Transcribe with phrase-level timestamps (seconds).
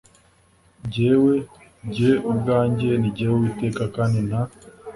[0.93, 1.35] jyewe
[1.95, 4.41] jye ubwanjye ni jyewe uwiteka kandi nta